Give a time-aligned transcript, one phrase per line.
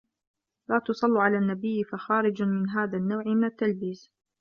[0.69, 4.11] لَا تُصَلُّوا عَلَى النَّبِيِّ فَخَارِجٌ مِنْ هَذَا النَّوْعِ مِنْ التَّلْبِيسِ